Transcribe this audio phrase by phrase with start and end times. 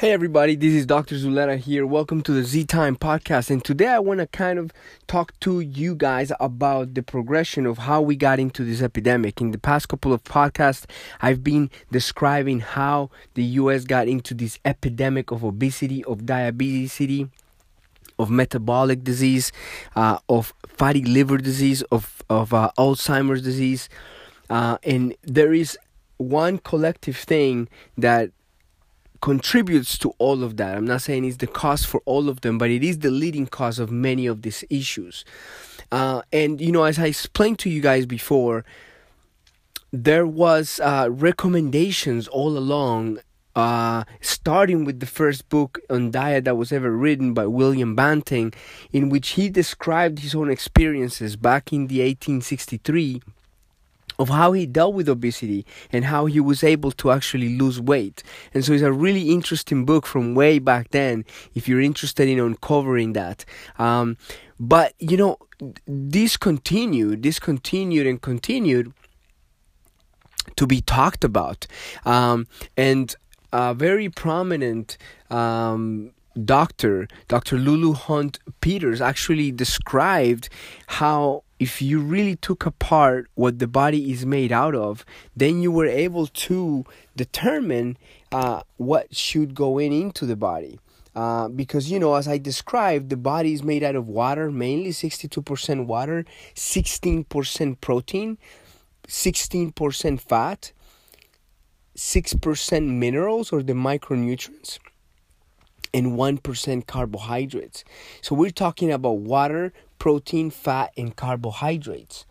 [0.00, 1.14] Hey everybody, this is Dr.
[1.16, 1.86] Zuleta here.
[1.86, 3.50] Welcome to the Z Time podcast.
[3.50, 4.72] And today I want to kind of
[5.06, 9.42] talk to you guys about the progression of how we got into this epidemic.
[9.42, 10.86] In the past couple of podcasts,
[11.20, 16.98] I've been describing how the US got into this epidemic of obesity, of diabetes,
[18.18, 19.52] of metabolic disease,
[19.96, 23.90] uh, of fatty liver disease, of, of uh, Alzheimer's disease.
[24.48, 25.76] Uh, and there is
[26.16, 28.30] one collective thing that
[29.20, 30.76] contributes to all of that.
[30.76, 33.46] I'm not saying it's the cause for all of them, but it is the leading
[33.46, 35.24] cause of many of these issues.
[35.92, 38.64] Uh, and you know, as I explained to you guys before,
[39.92, 43.18] there was uh, recommendations all along,
[43.56, 48.52] uh, starting with the first book on diet that was ever written by William Banting,
[48.92, 53.20] in which he described his own experiences back in the 1863
[54.20, 58.22] of how he dealt with obesity and how he was able to actually lose weight.
[58.52, 62.38] And so it's a really interesting book from way back then if you're interested in
[62.38, 63.46] uncovering that.
[63.78, 64.18] Um,
[64.60, 65.38] but, you know,
[65.86, 68.92] this continued, this continued and continued
[70.56, 71.66] to be talked about.
[72.04, 72.46] Um,
[72.76, 73.16] and
[73.52, 74.98] a very prominent
[75.30, 76.12] um,
[76.44, 77.58] doctor, Dr.
[77.58, 80.48] Lulu Hunt Peters, actually described
[80.86, 85.04] how if you really took apart what the body is made out of,
[85.36, 86.84] then you were able to
[87.16, 87.98] determine
[88.32, 90.80] uh, what should go in into the body.
[91.14, 94.90] Uh, because you know, as I described, the body is made out of water, mainly
[94.90, 98.38] 62% water, 16% protein,
[99.08, 100.72] 16% fat,
[101.96, 104.78] 6% minerals or the micronutrients,
[105.92, 107.84] and 1% carbohydrates.
[108.22, 112.26] So we're talking about water, protein, fat, and carbohydrates.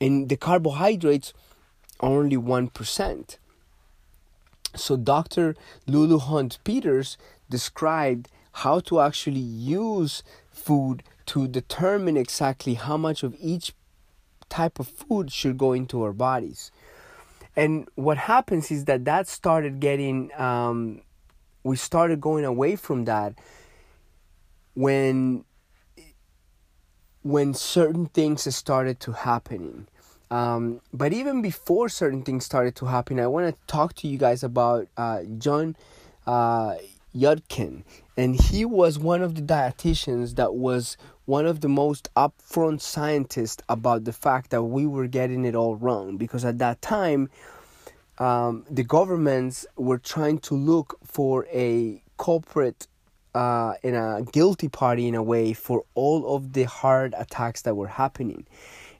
[0.00, 1.32] And the carbohydrates
[2.00, 3.36] are only 1%.
[4.74, 5.56] So Dr.
[5.86, 13.36] Lulu Hunt Peters described how to actually use food to determine exactly how much of
[13.40, 13.72] each
[14.48, 16.70] type of food should go into our bodies.
[17.56, 21.02] And what happens is that that started getting, um,
[21.62, 23.34] we started going away from that
[24.74, 25.44] when
[27.22, 29.86] when certain things started to happening.
[30.30, 34.16] Um, but even before certain things started to happen, I want to talk to you
[34.16, 35.76] guys about uh, John
[36.26, 36.76] uh,
[37.14, 37.82] Yudkin.
[38.16, 43.62] And he was one of the dietitians that was one of the most upfront scientists
[43.68, 46.16] about the fact that we were getting it all wrong.
[46.16, 47.28] Because at that time,
[48.20, 52.86] um, the governments were trying to look for a culprit
[53.34, 57.74] uh, in a guilty party in a way for all of the hard attacks that
[57.74, 58.46] were happening,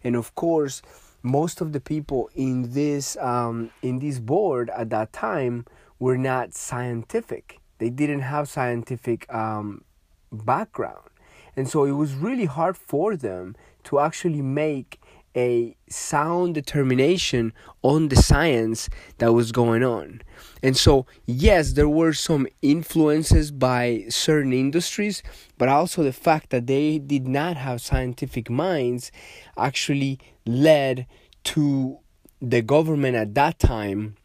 [0.03, 0.81] and of course,
[1.23, 5.67] most of the people in this um, in this board at that time
[5.99, 7.61] were not scientific.
[7.79, 9.85] They didn't have scientific um,
[10.33, 11.11] background,
[11.57, 15.00] and so it was really hard for them to actually make
[15.37, 17.53] a sound determination
[17.83, 20.23] on the science that was going on.
[20.63, 25.23] And so, yes, there were some influences by certain industries,
[25.59, 29.13] but also the fact that they did not have scientific minds
[29.57, 31.07] actually led
[31.45, 31.99] to
[32.41, 34.17] the government at that time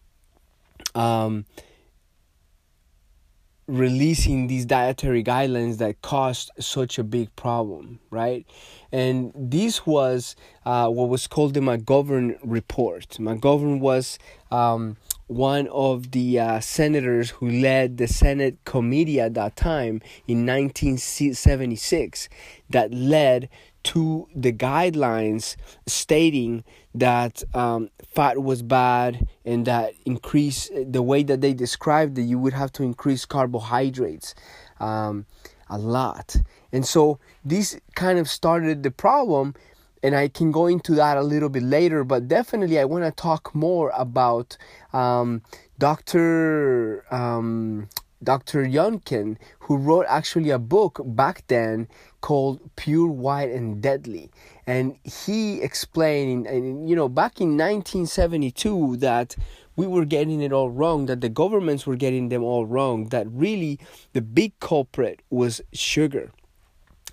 [0.96, 1.46] um,
[3.68, 8.46] releasing these dietary guidelines that caused such a big problem, right?
[8.92, 13.08] And this was uh, what was called the McGovern Report.
[13.20, 14.20] McGovern was
[14.52, 20.46] um, one of the uh, senators who led the Senate committee at that time in
[20.46, 22.30] 1976
[22.70, 23.50] that led
[23.86, 26.64] to the guidelines stating
[26.94, 32.40] that um, fat was bad and that increase the way that they described that you
[32.40, 34.34] would have to increase carbohydrates
[34.80, 35.26] um,
[35.70, 36.36] a lot
[36.72, 39.54] and so this kind of started the problem
[40.06, 43.12] and I can go into that a little bit later, but definitely I want to
[43.12, 44.56] talk more about
[44.94, 45.42] um,
[45.80, 47.04] Dr.
[47.12, 47.90] Um,
[48.24, 48.66] Dr.
[48.66, 51.88] Yudkin, who wrote actually a book back then
[52.26, 54.32] called Pure White and Deadly.
[54.66, 59.36] And he explained, and you know, back in 1972, that
[59.76, 63.28] we were getting it all wrong, that the governments were getting them all wrong, that
[63.30, 63.80] really
[64.14, 66.32] the big culprit was sugar.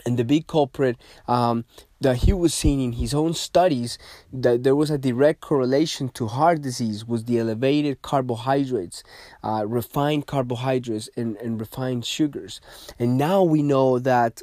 [0.07, 0.97] And the big culprit
[1.29, 1.67] um,
[2.01, 3.99] that he was seeing in his own studies
[4.33, 9.05] that there was a direct correlation to heart disease was the elevated carbohydrates,
[9.45, 12.63] uh, refined carbohydrates, and, and refined sugars.
[12.99, 14.43] And now we know that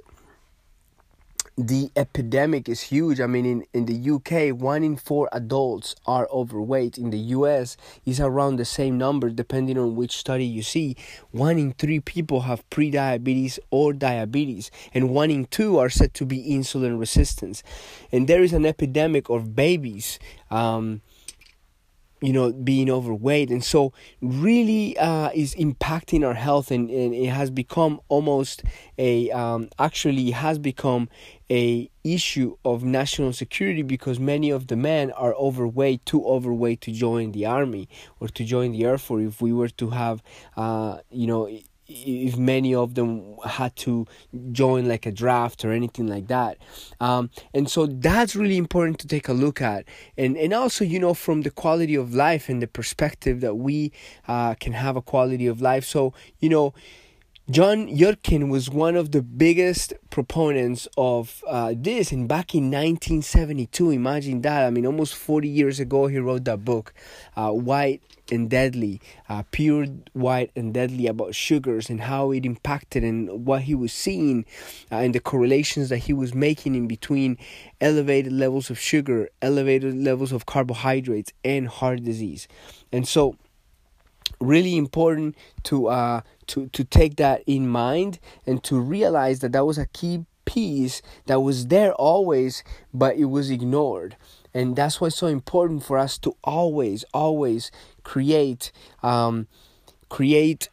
[1.60, 3.20] the epidemic is huge.
[3.20, 6.98] I mean, in, in the UK, one in four adults are overweight.
[6.98, 7.76] In the US,
[8.06, 10.96] is around the same number, depending on which study you see.
[11.32, 16.26] One in three people have pre-diabetes or diabetes, and one in two are said to
[16.26, 17.62] be insulin resistant.
[18.10, 20.18] And there is an epidemic of babies.
[20.50, 21.02] Um,
[22.22, 23.50] you know being overweight.
[23.50, 26.72] And so really uh, is impacting our health.
[26.72, 28.64] And, and it has become almost
[28.98, 31.10] a um, actually has become
[31.52, 36.92] a issue of national security because many of the men are overweight too overweight to
[36.92, 37.90] join the army
[38.20, 39.24] or to join the air force.
[39.26, 40.22] If we were to have
[40.56, 41.50] uh, you know
[41.90, 44.06] if many of them had to
[44.52, 46.58] join like a draft or anything like that.
[47.00, 49.86] Um, and so that's really important to take a look at.
[50.18, 53.92] And and also you know from the quality of life and the perspective that we
[54.28, 55.84] uh, can have a quality of life.
[55.84, 56.74] So you know
[57.52, 63.90] John Yudkin was one of the biggest proponents of uh, this, and back in 1972,
[63.90, 64.68] imagine that.
[64.68, 66.94] I mean, almost 40 years ago, he wrote that book,
[67.36, 73.04] uh, White and Deadly, uh, Pure White and Deadly, about sugars and how it impacted
[73.04, 74.46] and what he was seeing
[74.92, 77.36] uh, and the correlations that he was making in between
[77.82, 82.48] elevated levels of sugar, elevated levels of carbohydrates, and heart disease.
[82.92, 83.38] And so,
[84.40, 89.66] really important to uh to to take that in mind and to realize that that
[89.66, 94.16] was a key piece that was there always but it was ignored.
[94.52, 97.72] And that's why it's so important for us to always always
[98.04, 98.72] create
[99.04, 99.48] um
[100.10, 100.70] create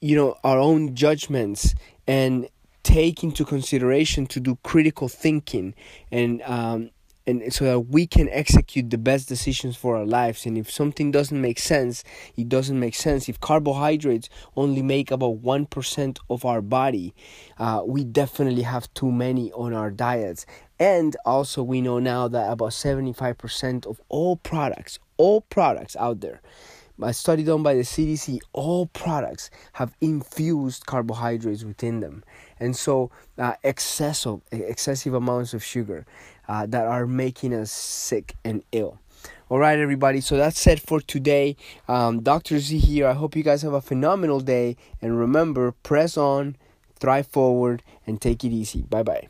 [0.00, 1.74] you know our own judgments
[2.06, 2.48] and
[2.82, 5.74] take into consideration to do critical thinking
[6.12, 6.90] and um,
[7.26, 10.46] and so that we can execute the best decisions for our lives.
[10.46, 12.04] And if something doesn't make sense
[12.36, 13.28] it doesn't make sense.
[13.28, 17.14] If carbohydrates only make about 1% of our body
[17.58, 20.46] uh, we definitely have too many on our diets.
[20.78, 26.40] And also we know now that about 75% of all products all products out there
[27.02, 32.24] a study done by the CDC, all products have infused carbohydrates within them,
[32.60, 36.06] and so uh, excessive excessive amounts of sugar
[36.48, 38.98] uh, that are making us sick and ill.
[39.48, 40.20] All right, everybody.
[40.20, 41.56] So that's it for today.
[41.88, 42.58] Um, Dr.
[42.58, 43.06] Z here.
[43.06, 46.56] I hope you guys have a phenomenal day, and remember, press on,
[46.98, 48.82] thrive forward, and take it easy.
[48.82, 49.28] Bye bye.